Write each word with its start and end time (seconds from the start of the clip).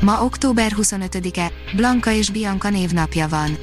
Ma 0.00 0.22
október 0.22 0.72
25-e, 0.76 1.52
Blanka 1.76 2.12
és 2.12 2.30
Bianca 2.30 2.70
névnapja 2.70 3.28
van. 3.28 3.58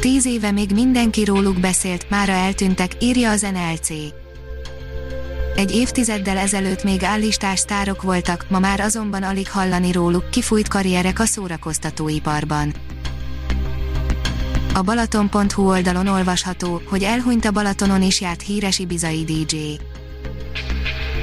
Tíz 0.00 0.26
éve 0.26 0.50
még 0.50 0.70
mindenki 0.70 1.24
róluk 1.24 1.60
beszélt, 1.60 2.10
mára 2.10 2.32
eltűntek, 2.32 2.92
írja 3.00 3.30
az 3.30 3.40
NLC. 3.40 3.88
Egy 5.56 5.70
évtizeddel 5.70 6.36
ezelőtt 6.36 6.84
még 6.84 7.02
állistás 7.02 7.58
sztárok 7.58 8.02
voltak, 8.02 8.46
ma 8.48 8.58
már 8.58 8.80
azonban 8.80 9.22
alig 9.22 9.50
hallani 9.50 9.92
róluk, 9.92 10.30
kifújt 10.30 10.68
karrierek 10.68 11.20
a 11.20 11.24
szórakoztatóiparban. 11.24 12.74
A 14.74 14.82
Balaton.hu 14.82 15.68
oldalon 15.68 16.06
olvasható, 16.06 16.82
hogy 16.88 17.02
elhunyt 17.02 17.44
a 17.44 17.50
Balatonon 17.50 18.02
is 18.02 18.20
járt 18.20 18.42
híres 18.42 18.78
ibizai 18.78 19.24
DJ. 19.24 19.56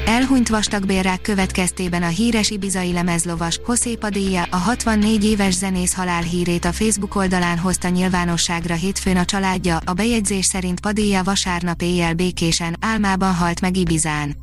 Elhunyt 0.05 0.49
vastagbérrák 0.49 1.21
következtében 1.21 2.03
a 2.03 2.07
híres 2.07 2.49
ibizai 2.49 2.91
lemezlovas, 2.91 3.59
José 3.67 3.95
Padilla, 3.95 4.47
a 4.49 4.55
64 4.55 5.23
éves 5.23 5.53
zenész 5.53 5.93
halálhírét 5.93 6.65
a 6.65 6.71
Facebook 6.71 7.15
oldalán 7.15 7.57
hozta 7.57 7.87
nyilvánosságra 7.87 8.73
hétfőn 8.73 9.17
a 9.17 9.25
családja, 9.25 9.79
a 9.85 9.93
bejegyzés 9.93 10.45
szerint 10.45 10.79
Padilla 10.79 11.23
vasárnap 11.23 11.81
éjjel 11.81 12.13
békésen, 12.13 12.75
álmában 12.79 13.33
halt 13.33 13.61
meg 13.61 13.77
Ibizán. 13.77 14.35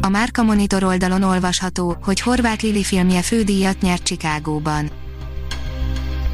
A 0.00 0.08
Márka 0.08 0.42
Monitor 0.42 0.84
oldalon 0.84 1.22
olvasható, 1.22 1.96
hogy 2.02 2.20
Horváth 2.20 2.62
Lili 2.62 2.82
filmje 2.82 3.22
fődíjat 3.22 3.80
nyert 3.80 4.02
Csikágóban. 4.02 4.90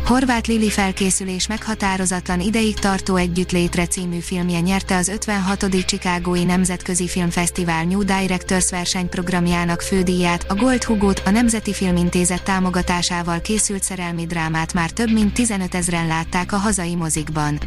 Horváth 0.09 0.49
Lili 0.49 0.71
felkészülés 0.71 1.47
meghatározatlan 1.47 2.41
ideig 2.41 2.79
tartó 2.79 3.17
együttlétre 3.17 3.87
című 3.87 4.19
filmje 4.19 4.61
nyerte 4.61 4.97
az 4.97 5.09
56. 5.09 5.85
Chicagói 5.87 6.45
Nemzetközi 6.45 7.09
Filmfesztivál 7.09 7.85
New 7.85 8.03
Directors 8.05 8.71
versenyprogramjának 8.71 9.81
fődíját, 9.81 10.45
a 10.51 10.55
Gold 10.55 10.85
Hugot, 10.85 11.23
a 11.25 11.31
Nemzeti 11.31 11.73
Filmintézet 11.73 12.43
támogatásával 12.43 13.41
készült 13.41 13.83
szerelmi 13.83 14.27
drámát 14.27 14.73
már 14.75 14.91
több 14.91 15.13
mint 15.13 15.35
15 15.35 15.75
ezeren 15.75 16.07
látták 16.07 16.53
a 16.53 16.57
hazai 16.57 16.95
mozikban. 16.95 17.59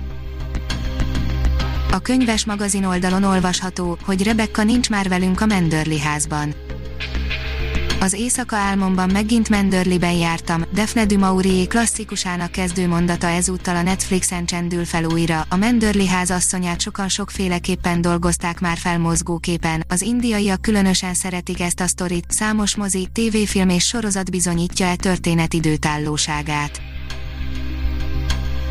A 1.92 2.00
könyves 2.00 2.46
magazin 2.46 2.84
oldalon 2.84 3.24
olvasható, 3.24 3.98
hogy 4.06 4.24
Rebecca 4.24 4.64
nincs 4.64 4.90
már 4.90 5.10
velünk 5.10 5.42
a 5.42 5.46
Mendörli 5.46 6.00
házban 6.00 6.54
az 8.02 8.14
éjszaka 8.14 8.56
álmomban 8.56 9.10
megint 9.10 9.50
Mendörliben 9.50 10.12
jártam, 10.12 10.66
Daphne 10.74 11.06
du 11.06 11.18
Maurier 11.18 11.68
klasszikusának 11.68 12.52
kezdő 12.52 12.88
mondata 12.88 13.28
ezúttal 13.28 13.76
a 13.76 13.82
Netflixen 13.82 14.46
csendül 14.46 14.86
fel 14.86 15.04
újra, 15.04 15.46
a 15.50 15.56
Mendörli 15.56 16.08
ház 16.08 16.32
asszonyát 16.32 16.82
sokan 16.82 17.10
sokféleképpen 17.10 18.02
dolgozták 18.02 18.60
már 18.60 18.78
fel 18.78 19.00
mozgóképen, 19.00 19.84
az 19.88 20.02
indiaiak 20.02 20.62
különösen 20.62 21.14
szeretik 21.14 21.62
ezt 21.62 21.80
a 21.80 21.88
sztorit, 21.88 22.26
számos 22.28 22.76
mozi, 22.76 23.08
tévéfilm 23.14 23.70
és 23.70 23.86
sorozat 23.86 24.32
bizonyítja 24.32 24.86
e 24.86 24.96
történet 24.96 25.54
időtállóságát. 25.54 26.82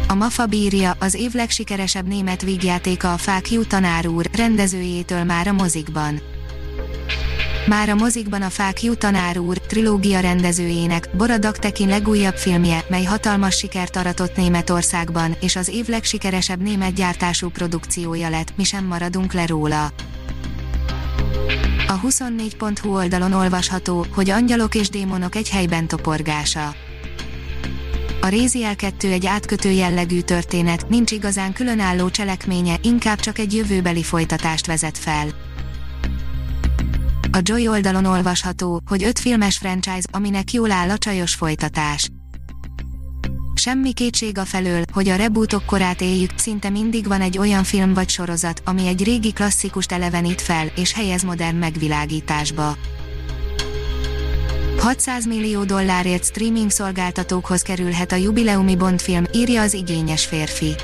A 0.08 0.14
Mafa 0.14 0.46
bírja, 0.46 0.96
az 0.98 1.14
év 1.14 1.32
legsikeresebb 1.32 2.06
német 2.06 2.42
vígjátéka 2.42 3.12
a 3.12 3.16
Fák 3.16 3.50
Jú 3.50 3.64
tanár 3.64 4.06
úr, 4.06 4.30
rendezőjétől 4.32 5.24
már 5.24 5.46
a 5.46 5.52
mozikban. 5.52 6.29
Már 7.70 7.88
a 7.88 7.94
mozikban 7.94 8.42
a 8.42 8.50
Fák 8.50 8.82
Jú 8.82 8.94
tanár 8.94 9.38
úr, 9.38 9.58
trilógia 9.58 10.20
rendezőjének, 10.20 11.08
Boradak 11.16 11.58
Tekin 11.58 11.88
legújabb 11.88 12.34
filmje, 12.34 12.84
mely 12.88 13.04
hatalmas 13.04 13.56
sikert 13.56 13.96
aratott 13.96 14.36
Németországban, 14.36 15.36
és 15.40 15.56
az 15.56 15.68
év 15.68 15.88
legsikeresebb 15.88 16.62
német 16.62 16.94
gyártású 16.94 17.48
produkciója 17.48 18.28
lett, 18.28 18.56
mi 18.56 18.64
sem 18.64 18.84
maradunk 18.84 19.32
le 19.32 19.46
róla. 19.46 19.84
A 21.88 22.00
24.hu 22.00 22.94
oldalon 22.94 23.32
olvasható, 23.32 24.06
hogy 24.14 24.30
angyalok 24.30 24.74
és 24.74 24.88
démonok 24.88 25.34
egy 25.34 25.48
helyben 25.48 25.86
toporgása. 25.86 26.74
A 28.20 28.28
Réziel 28.28 28.76
2 28.76 29.10
egy 29.10 29.26
átkötő 29.26 29.70
jellegű 29.70 30.20
történet, 30.20 30.88
nincs 30.88 31.10
igazán 31.10 31.52
különálló 31.52 32.10
cselekménye, 32.10 32.76
inkább 32.82 33.18
csak 33.20 33.38
egy 33.38 33.54
jövőbeli 33.54 34.02
folytatást 34.02 34.66
vezet 34.66 34.98
fel. 34.98 35.48
A 37.40 37.42
Joy 37.44 37.68
oldalon 37.68 38.04
olvasható, 38.04 38.80
hogy 38.86 39.02
öt 39.02 39.18
filmes 39.18 39.58
franchise, 39.58 40.08
aminek 40.12 40.52
jól 40.52 40.70
áll 40.70 40.90
a 40.90 40.98
csajos 40.98 41.34
folytatás. 41.34 42.08
Semmi 43.54 43.92
kétség 43.92 44.38
a 44.38 44.44
felől, 44.44 44.82
hogy 44.92 45.08
a 45.08 45.16
rebootok 45.16 45.64
korát 45.66 46.00
éljük, 46.00 46.30
szinte 46.36 46.68
mindig 46.68 47.06
van 47.06 47.20
egy 47.20 47.38
olyan 47.38 47.64
film 47.64 47.94
vagy 47.94 48.08
sorozat, 48.08 48.62
ami 48.64 48.86
egy 48.86 49.04
régi 49.04 49.32
klasszikust 49.32 49.92
elevenít 49.92 50.40
fel, 50.40 50.66
és 50.76 50.92
helyez 50.92 51.22
modern 51.22 51.56
megvilágításba. 51.56 52.76
600 54.78 55.26
millió 55.26 55.64
dollárért 55.64 56.24
streaming 56.24 56.70
szolgáltatókhoz 56.70 57.62
kerülhet 57.62 58.12
a 58.12 58.16
jubileumi 58.16 58.76
Bond 58.76 59.00
film, 59.00 59.24
írja 59.32 59.62
az 59.62 59.74
igényes 59.74 60.26
férfi. 60.26 60.74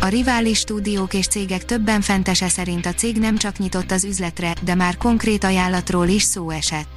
A 0.00 0.06
rivális 0.06 0.58
stúdiók 0.58 1.14
és 1.14 1.26
cégek 1.26 1.64
többen 1.64 2.00
fentese 2.00 2.48
szerint 2.48 2.86
a 2.86 2.92
cég 2.92 3.18
nem 3.18 3.36
csak 3.36 3.58
nyitott 3.58 3.90
az 3.90 4.04
üzletre, 4.04 4.54
de 4.62 4.74
már 4.74 4.96
konkrét 4.96 5.44
ajánlatról 5.44 6.06
is 6.06 6.22
szó 6.22 6.50
esett. 6.50 6.88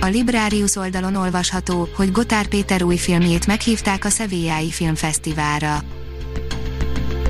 A 0.00 0.06
Librarius 0.06 0.76
oldalon 0.76 1.14
olvasható, 1.14 1.88
hogy 1.96 2.12
Gotár 2.12 2.46
Péter 2.46 2.82
új 2.82 2.96
filmjét 2.96 3.46
meghívták 3.46 4.04
a 4.04 4.08
Szevillái 4.08 4.70
Filmfesztiválra. 4.70 5.82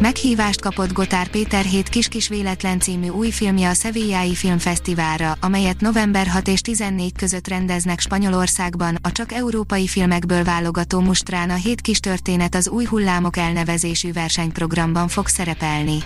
Meghívást 0.03 0.61
kapott 0.61 0.93
Gotár 0.93 1.29
Péter 1.29 1.65
7 1.65 1.89
kis-kis 1.89 2.29
véletlen 2.29 2.81
című 2.81 3.09
új 3.09 3.31
filmje 3.31 3.69
a 3.69 3.75
Szevillái 3.75 4.35
Filmfesztiválra, 4.35 5.37
amelyet 5.41 5.81
november 5.81 6.27
6 6.27 6.49
és 6.49 6.61
14 6.61 7.13
között 7.17 7.49
rendeznek 7.49 8.01
Spanyolországban, 8.01 8.99
a 9.03 9.13
csak 9.13 9.33
európai 9.33 9.87
filmekből 9.87 10.45
válogató 10.45 11.01
mustrán 11.01 11.51
a 11.51 11.55
7 11.55 11.81
kis 11.81 12.01
történet 12.01 12.55
az 12.55 12.69
új 12.69 12.85
hullámok 12.85 13.37
elnevezésű 13.37 14.13
versenyprogramban 14.13 15.09
fog 15.09 15.27
szerepelni. 15.27 15.99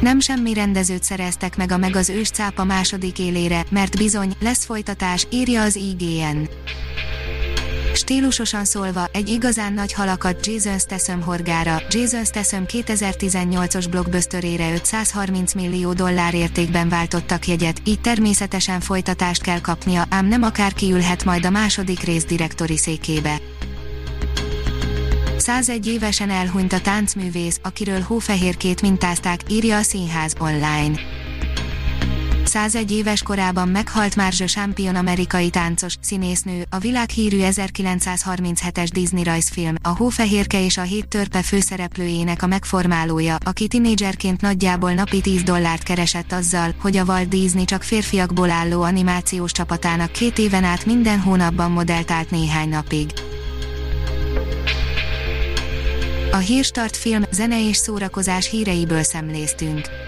Nem 0.00 0.20
semmi 0.20 0.54
rendezőt 0.54 1.02
szereztek 1.02 1.56
meg 1.56 1.72
a 1.72 1.76
meg 1.76 1.96
az 1.96 2.08
ős 2.08 2.28
cápa 2.28 2.64
második 2.64 3.18
élére, 3.18 3.64
mert 3.70 3.96
bizony, 3.96 4.34
lesz 4.40 4.64
folytatás, 4.64 5.26
írja 5.30 5.62
az 5.62 5.76
IGN. 5.76 6.48
Stílusosan 7.98 8.64
szólva, 8.64 9.08
egy 9.12 9.28
igazán 9.28 9.72
nagy 9.72 9.92
halakat 9.92 10.46
Jason 10.46 10.78
Statham 10.78 11.22
horgára, 11.22 11.82
Jason 11.90 12.24
Statham 12.24 12.64
2018-os 12.66 13.86
blockbusterére 13.90 14.72
530 14.72 15.54
millió 15.54 15.92
dollár 15.92 16.34
értékben 16.34 16.88
váltottak 16.88 17.46
jegyet, 17.46 17.80
így 17.84 18.00
természetesen 18.00 18.80
folytatást 18.80 19.42
kell 19.42 19.60
kapnia, 19.60 20.06
ám 20.10 20.26
nem 20.26 20.42
akárki 20.42 20.92
ülhet 20.92 21.24
majd 21.24 21.46
a 21.46 21.50
második 21.50 22.00
rész 22.00 22.24
direktori 22.24 22.76
székébe. 22.76 23.40
101 25.36 25.86
évesen 25.86 26.30
elhunyt 26.30 26.72
a 26.72 26.80
táncművész, 26.80 27.60
akiről 27.62 28.00
hófehérkét 28.00 28.82
mintázták, 28.82 29.40
írja 29.48 29.76
a 29.76 29.82
Színház 29.82 30.32
online. 30.38 30.98
101 32.48 32.92
éves 32.92 33.22
korában 33.22 33.68
meghalt 33.68 34.16
Marge 34.16 34.46
Champion 34.46 34.94
amerikai 34.94 35.50
táncos, 35.50 35.94
színésznő, 36.00 36.64
a 36.70 36.78
világhírű 36.78 37.38
1937-es 37.40 38.88
Disney 38.92 39.22
rajzfilm, 39.22 39.74
a 39.82 39.88
Hófehérke 39.88 40.64
és 40.64 40.76
a 40.76 40.82
Hét 40.82 41.08
törpe 41.08 41.42
főszereplőjének 41.42 42.42
a 42.42 42.46
megformálója, 42.46 43.36
aki 43.44 43.68
tinédzserként 43.68 44.40
nagyjából 44.40 44.92
napi 44.92 45.20
10 45.20 45.42
dollárt 45.42 45.82
keresett 45.82 46.32
azzal, 46.32 46.74
hogy 46.78 46.96
a 46.96 47.04
Walt 47.04 47.28
Disney 47.28 47.64
csak 47.64 47.82
férfiakból 47.82 48.50
álló 48.50 48.82
animációs 48.82 49.52
csapatának 49.52 50.12
két 50.12 50.38
éven 50.38 50.64
át 50.64 50.86
minden 50.86 51.20
hónapban 51.20 51.70
modellt 51.70 52.30
néhány 52.30 52.68
napig. 52.68 53.10
A 56.32 56.36
Hírstart 56.36 56.96
film, 56.96 57.22
zene 57.30 57.68
és 57.68 57.76
szórakozás 57.76 58.50
híreiből 58.50 59.02
szemléztünk. 59.02 60.07